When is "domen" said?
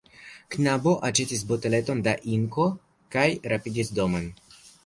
4.01-4.31